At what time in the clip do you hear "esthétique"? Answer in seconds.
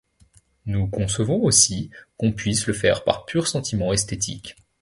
3.93-4.55